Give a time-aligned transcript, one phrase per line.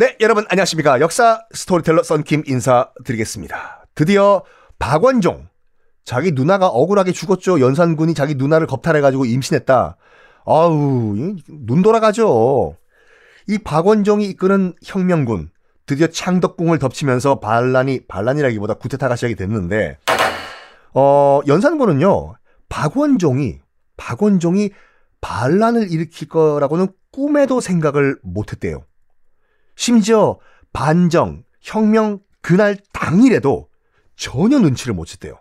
[0.00, 0.98] 네, 여러분 안녕하십니까.
[1.00, 3.84] 역사 스토리텔러 썬킴 인사드리겠습니다.
[3.94, 4.42] 드디어
[4.78, 5.46] 박원종,
[6.06, 7.60] 자기 누나가 억울하게 죽었죠.
[7.60, 9.98] 연산군이 자기 누나를 겁탈해가지고 임신했다.
[10.46, 12.78] 아우, 눈 돌아가죠.
[13.46, 15.50] 이 박원종이 이끄는 혁명군,
[15.84, 19.98] 드디어 창덕궁을 덮치면서 반란이, 반란이라기보다 쿠데타가 시작이 됐는데,
[20.94, 22.36] 어, 연산군은요,
[22.70, 23.58] 박원종이,
[23.98, 24.70] 박원종이
[25.20, 28.86] 반란을 일으킬 거라고는 꿈에도 생각을 못 했대요.
[29.80, 30.38] 심지어
[30.74, 33.70] 반정, 혁명 그날 당일에도
[34.14, 35.38] 전혀 눈치를 못 챘대요.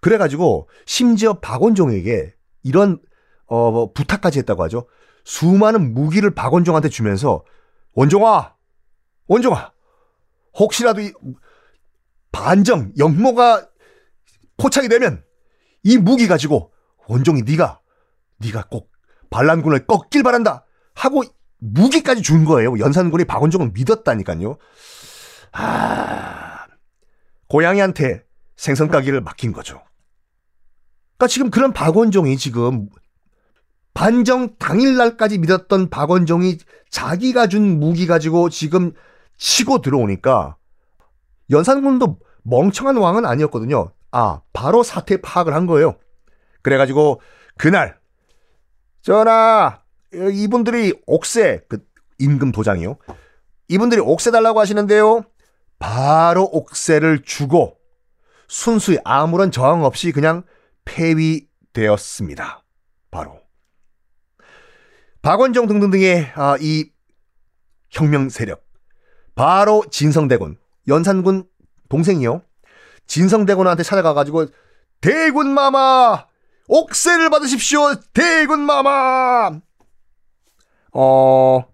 [0.00, 2.32] 그래가지고 심지어 박원종에게
[2.62, 3.00] 이런
[3.46, 4.86] 어, 부탁까지 했다고 하죠.
[5.24, 7.44] 수많은 무기를 박원종한테 주면서
[7.94, 8.54] 원종아,
[9.26, 9.72] 원종아,
[10.56, 11.12] 혹시라도 이
[12.30, 13.68] 반정, 영모가
[14.58, 15.24] 포착이 되면
[15.82, 16.72] 이 무기 가지고
[17.08, 17.80] 원종이 네가
[18.36, 18.92] 네가 꼭
[19.30, 21.24] 반란군을 꺾길 바란다 하고
[21.60, 22.78] 무기까지 준 거예요.
[22.78, 24.56] 연산군이 박원종을 믿었다니까요.
[25.52, 26.66] 아,
[27.48, 28.24] 고양이한테
[28.56, 29.82] 생선 가기를 맡긴 거죠.
[31.16, 32.88] 그러니까 지금 그런 박원종이 지금
[33.92, 36.58] 반정 당일날까지 믿었던 박원종이
[36.90, 38.92] 자기가 준 무기 가지고 지금
[39.36, 40.56] 치고 들어오니까
[41.50, 43.92] 연산군도 멍청한 왕은 아니었거든요.
[44.12, 45.96] 아, 바로 사태 파악을 한 거예요.
[46.62, 47.20] 그래가지고
[47.56, 47.98] 그날
[49.02, 49.79] 전하
[50.12, 51.84] 이분들이 옥세 그
[52.18, 52.96] 임금 도장이요.
[53.68, 55.24] 이분들이 옥세 달라고 하시는데요.
[55.78, 57.78] 바로 옥세를 주고
[58.48, 60.42] 순수히 아무런 저항 없이 그냥
[60.84, 62.64] 폐위되었습니다.
[63.10, 63.40] 바로
[65.22, 66.90] 박원종 등등등의 아, 이
[67.90, 68.64] 혁명 세력
[69.34, 71.44] 바로 진성대군 연산군
[71.88, 72.42] 동생이요.
[73.06, 74.46] 진성대군한테 찾아가가지고
[75.00, 76.26] 대군 마마
[76.68, 79.60] 옥세를 받으십시오 대군 마마
[80.92, 81.64] 어,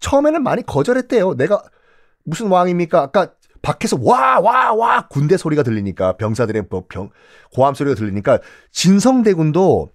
[0.00, 1.34] 처음에는 많이 거절했대요.
[1.34, 1.62] 내가
[2.24, 3.00] 무슨 왕입니까?
[3.00, 7.10] 아까 밖에서 와, 와, 와, 군대 소리가 들리니까, 병사들의 뭐 병,
[7.54, 8.40] 고함 소리가 들리니까,
[8.72, 9.90] 진성대군도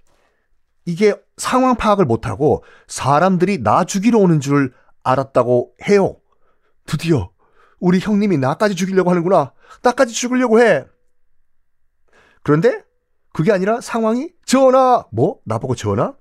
[0.85, 6.16] 이게 상황 파악을 못하고 사람들이 나 죽이러 오는 줄 알았다고 해요.
[6.85, 7.29] 드디어
[7.79, 9.52] 우리 형님이 나까지 죽이려고 하는구나.
[9.84, 10.85] 나까지 죽으려고 해.
[12.41, 12.84] 그런데
[13.34, 15.40] 그게 아니라 상황이 전하, 뭐?
[15.44, 16.13] 나보고 전하?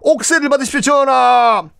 [0.00, 1.70] 옥세를 받으십시오, 전하!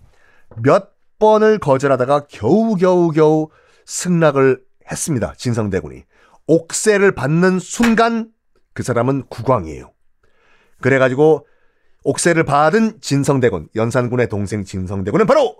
[0.62, 3.48] 몇 번을 거절하다가 겨우겨우겨우
[3.86, 5.34] 승낙을 했습니다.
[5.36, 6.04] 진성대군이.
[6.46, 8.30] 옥세를 받는 순간
[8.72, 9.92] 그 사람은 국왕이에요.
[10.80, 11.46] 그래가지고
[12.02, 15.56] 옥세를 받은 진성대군, 연산군의 동생 진성대군은 바로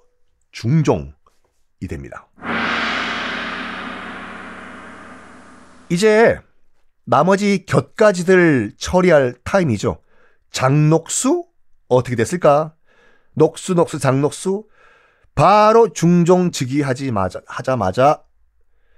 [0.52, 1.12] 중종이
[1.88, 2.28] 됩니다.
[5.88, 6.38] 이제
[7.04, 9.98] 나머지 곁가지들 처리할 타임이죠.
[10.50, 11.46] 장녹수
[11.94, 12.74] 어떻게 됐을까?
[13.34, 14.66] 녹수 녹수 장녹수
[15.34, 18.22] 바로 중종 즉위하지 마자, 하자마자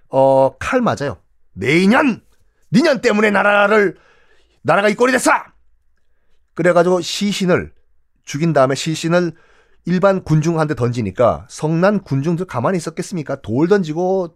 [0.08, 1.18] 어, 칼 맞아요.
[1.52, 2.22] 내년
[2.72, 3.96] 니년 때문에 나라를
[4.62, 5.30] 나라가 이 꼴이 됐어.
[6.54, 7.72] 그래가지고 시신을
[8.24, 9.32] 죽인 다음에 시신을
[9.86, 13.40] 일반 군중한테 던지니까 성난 군중들 가만히 있었겠습니까?
[13.40, 14.34] 돌 던지고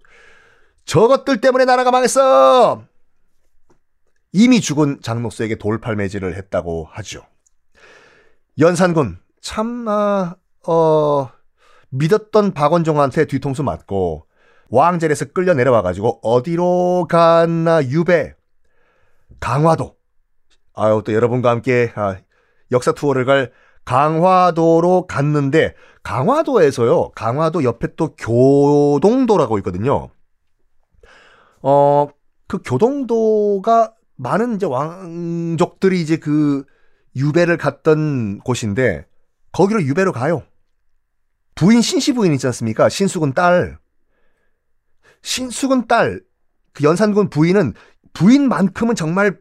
[0.84, 2.84] 저것들 때문에 나라가 망했어.
[4.32, 7.26] 이미 죽은 장녹수에게 돌팔매질을 했다고 하죠.
[8.60, 9.18] 연산군.
[9.40, 11.28] 참 아, 어,
[11.90, 14.26] 믿었던 박원종한테 뒤통수 맞고
[14.68, 18.34] 왕젤에서 끌려 내려와가지고 어디로 갔나 유배.
[19.40, 19.96] 강화도.
[20.74, 22.16] 아유 또 여러분과 함께 아,
[22.70, 23.52] 역사 투어를 갈
[23.84, 30.10] 강화도로 갔는데 강화도에서요 강화도 옆에 또 교동도라고 있거든요.
[31.62, 32.08] 어
[32.50, 36.64] 그 교동도가 많은 이제 왕족들이 이제 그
[37.16, 39.06] 유배를 갔던 곳인데
[39.52, 40.42] 거기로 유배로 가요.
[41.54, 42.88] 부인 신씨 부인 있지 않습니까?
[42.88, 43.78] 신숙은 딸.
[45.22, 46.20] 신숙은 딸.
[46.72, 47.74] 그 연산군 부인은
[48.12, 49.38] 부인만큼은 정말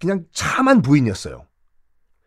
[0.00, 1.46] 그냥 참한 부인이었어요.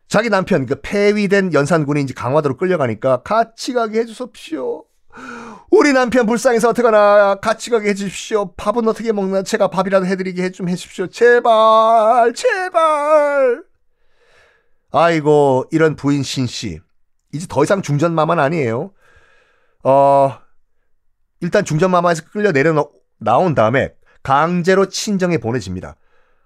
[0.07, 4.85] 자기 남편 그 폐위된 연산군이 이제 강화도로 끌려가니까 같이 가게 해주십시오.
[5.69, 8.53] 우리 남편 불쌍해서 어떡하나 같이 가게 해주십시오.
[8.55, 11.07] 밥은 어떻게 먹나 제가 밥이라도 해드리게 해좀 해주십시오.
[11.07, 13.70] 제발 제발.
[14.91, 16.79] 아이고 이런 부인 신씨
[17.33, 18.93] 이제 더 이상 중전마만 아니에요.
[19.83, 20.37] 어
[21.39, 23.93] 일단 중전마마에서 끌려 내려 나온 다음에
[24.23, 25.95] 강제로 친정에 보내집니다.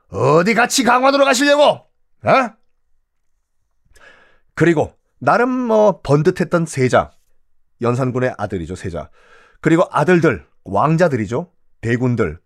[0.10, 1.64] 어디 같이 강화도로 가시려고?
[1.64, 2.50] 어?
[4.54, 7.12] 그리고 나름 뭐 번듯했던 세자
[7.82, 9.10] 연산군의 아들이죠 세자
[9.60, 11.52] 그리고 아들들 왕자들이죠
[11.82, 12.40] 대군들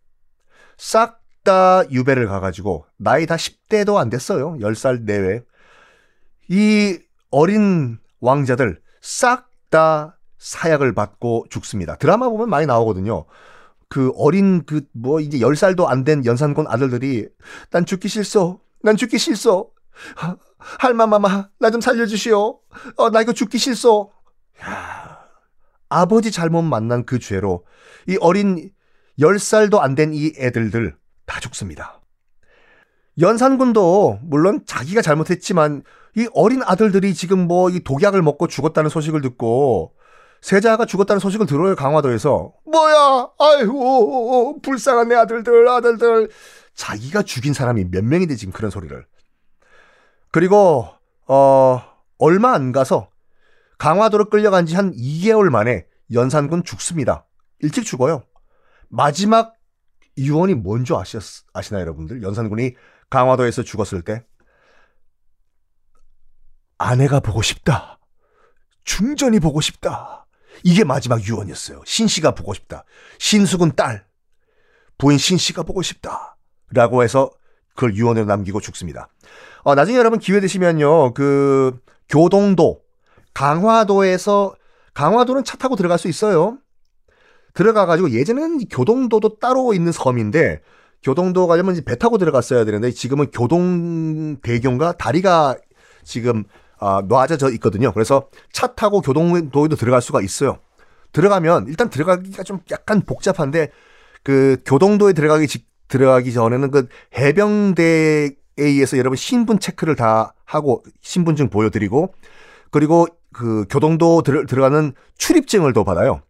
[0.78, 5.42] 싹 다 유배를 가가지고 나이 다 10대도 안 됐어요 10살 내외
[6.50, 7.00] 이
[7.32, 11.96] 어린 왕자들 싹 다 사약을 받고 죽습니다.
[11.98, 13.26] 드라마 보면 많이 나오거든요.
[13.88, 17.28] 그 어린 그 뭐 이제 10살도 안 된 연산군 아들들이
[17.70, 18.60] 난 죽기 싫소.
[18.82, 19.72] 난 죽기 싫소.
[20.80, 22.60] 할마마마 나 좀 살려주시오.
[22.98, 24.12] 어, 나 이거 죽기 싫소.
[24.64, 25.20] 야,
[25.90, 27.64] 아버지 잘못 만난 그 죄로
[28.08, 28.72] 이 어린
[29.20, 30.96] 10살도 안 된 이 애들들
[31.28, 31.99] 다 죽습니다.
[33.20, 35.84] 연산군도 물론 자기가 잘못했지만
[36.16, 39.94] 이 어린 아들들이 지금 뭐 이 독약을 먹고 죽었다는 소식을 듣고
[40.42, 43.28] 세자가 죽었다는 소식을 들어요 강화도에서 뭐야?
[43.40, 46.30] 아이고 불쌍한 내 아들들 아들들.
[46.76, 49.06] 자기가 죽인 사람이 몇 명인데 지금 그런 소리를.
[50.32, 50.88] 그리고
[51.28, 51.82] 어
[52.18, 53.10] 얼마 안 가서
[53.80, 57.26] 강화도로 끌려간 지 한 2개월 만에 연산군 죽습니다.
[57.60, 58.24] 일찍 죽어요.
[58.88, 59.54] 마지막
[60.18, 61.18] 유언이 뭔지 아시,
[61.54, 62.24] 아시나요 여러분들?
[62.24, 62.76] 연산군이
[63.10, 64.26] 강화도에서 죽었을 때
[66.78, 68.00] 아내가 보고 싶다
[68.84, 70.20] 중전이 보고 싶다
[70.64, 71.82] 이게 마지막 유언이었어요.
[71.86, 72.84] 신 씨가 보고 싶다.
[73.18, 74.06] 신숙은 딸.
[74.98, 76.38] 부인 신 씨가 보고 싶다.
[76.72, 77.32] 라고 해서
[77.76, 79.10] 그걸 유언으로 남기고 죽습니다.
[79.64, 81.14] 어, 나중에 여러분 기회 되시면요.
[81.14, 81.80] 그
[82.10, 82.82] 교동도
[83.34, 84.56] 강화도에서
[84.94, 86.58] 강화도는 차 타고 들어갈 수 있어요.
[87.54, 90.62] 들어가가지고 예전에는 교동도도 따로 있는 섬인데
[91.04, 95.56] 교동도 가려면 배 타고 들어갔어야 되는데 지금은 교동대교인가 다리가
[96.04, 96.44] 지금
[96.80, 97.92] 아, 놔져져 있거든요.
[97.94, 100.60] 그래서 차 타고 교동도에도 들어갈 수가 있어요.
[101.12, 103.72] 들어가면 일단 들어가기가 좀 약간 복잡한데
[104.24, 106.88] 그 교동도에 들어가기 직 들어가기 전에는 그
[107.18, 112.14] 해병대에 의해서 여러분 신분 체크를 다 하고 신분증 보여드리고
[112.72, 116.22] 그리고 그 교동도 들, 들어가는 출입증을 또 받아요.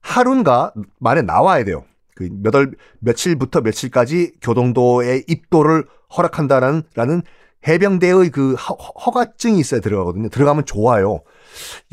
[0.00, 1.84] 하루인가 만에 나와야 돼요.
[2.18, 5.86] 그 몇 월 며칠부터 며칠까지 교동도에 입도를
[6.16, 7.22] 허락한다는 라는
[7.66, 10.28] 해병대의 그 허가증이 있어야 들어가거든요.
[10.28, 11.20] 들어가면 좋아요.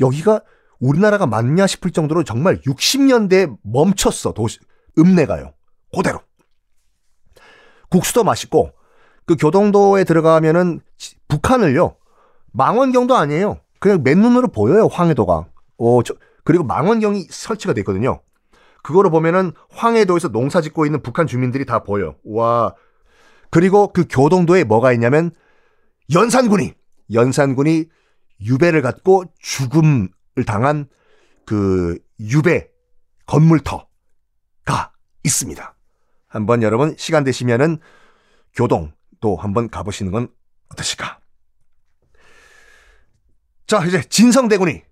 [0.00, 0.42] 여기가
[0.80, 4.32] 우리나라가 맞냐 싶을 정도로 정말 60년대에 멈췄어.
[4.32, 4.58] 도시,
[4.98, 5.52] 읍내가요.
[5.94, 6.20] 그대로.
[7.88, 8.72] 국수도 맛있고,
[9.26, 10.80] 그 교동도에 들어가면은
[11.28, 11.96] 북한을요,
[12.52, 13.58] 망원경도 아니에요.
[13.80, 15.46] 그냥 맨눈으로 보여요, 황해도가.
[15.78, 16.14] 어, 저,
[16.44, 18.20] 그리고 망원경이 설치가 돼 있거든요.
[18.86, 22.14] 그거를 보면은 황해도에서 농사 짓고 있는 북한 주민들이 다 보여.
[22.24, 22.72] 와.
[23.50, 25.32] 그리고 그 교동도에 뭐가 있냐면
[26.14, 26.72] 연산군이
[27.12, 27.86] 연산군이
[28.40, 30.08] 유배를 갖고 죽음을
[30.46, 30.88] 당한
[31.44, 32.70] 그 유배
[33.26, 33.88] 건물터가
[35.24, 35.76] 있습니다.
[36.28, 37.78] 한번 여러분 시간 되시면은
[38.54, 40.28] 교동 또 한번 가보시는 건
[40.68, 41.18] 어떠실까?
[43.66, 44.82] 자 이제 진성대군이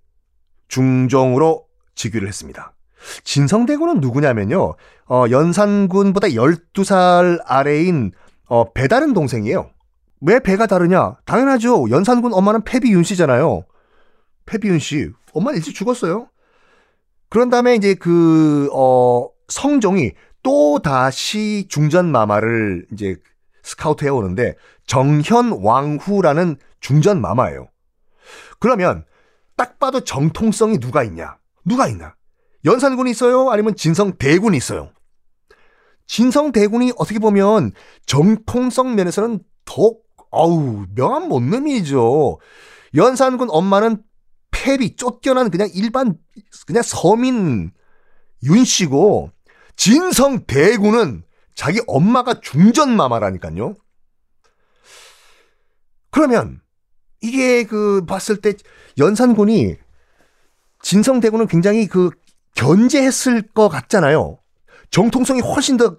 [0.66, 2.73] 중종으로 즉위를 했습니다.
[3.24, 4.74] 진성대군은 누구냐면요.
[5.06, 8.12] 어, 연산군보다 12살 아래인
[8.46, 9.70] 어, 배다른 동생이에요.
[10.20, 11.16] 왜 배가 다르냐?
[11.24, 11.90] 당연하죠.
[11.90, 13.64] 연산군 엄마는 패비윤 씨잖아요.
[14.46, 15.10] 패비윤 씨.
[15.32, 16.28] 엄마는 일찍 죽었어요.
[17.28, 20.12] 그런 다음에 이제 그, 어, 성종이
[20.42, 23.16] 또 다시 중전 마마를 이제
[23.62, 24.54] 스카우트 해오는데
[24.86, 27.68] 정현 왕후라는 중전 마마예요.
[28.60, 29.04] 그러면
[29.56, 31.38] 딱 봐도 정통성이 누가 있냐?
[31.64, 32.14] 누가 있나?
[32.64, 33.50] 연산군이 있어요?
[33.50, 34.90] 아니면 진성대군이 있어요?
[36.06, 37.72] 진성대군이 어떻게 보면
[38.06, 39.94] 정통성 면에서는 더
[40.30, 42.38] 어우, 명함 못 놈이죠.
[42.94, 44.02] 연산군 엄마는
[44.50, 46.16] 패비 쫓겨난 그냥 일반
[46.66, 47.72] 그냥 서민
[48.42, 49.30] 윤 씨고
[49.76, 51.24] 진성 대군은
[51.54, 53.74] 자기 엄마가 중전 마마라니까요.
[56.10, 56.60] 그러면
[57.20, 58.54] 이게 그 봤을 때
[58.98, 59.76] 연산군이
[60.82, 62.10] 진성 대군은 굉장히 그
[62.54, 64.38] 견제했을 것 같잖아요.
[64.90, 65.98] 정통성이 훨씬 더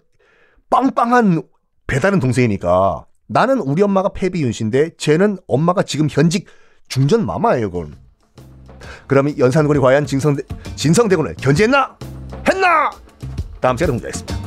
[0.69, 1.43] 빵빵한
[1.87, 3.05] 배다른 동생이니까.
[3.27, 6.47] 나는 우리 엄마가 패비윤 씨인데 쟤는 엄마가 지금 현직
[6.87, 7.95] 중전 마마예요, 그건.
[9.07, 10.43] 그러면 연산군이 과연 진성대,
[10.75, 11.97] 진성대군을 견제했나?
[12.47, 12.91] 했나?
[13.59, 14.44] 다음 시간에 공개하겠습니다.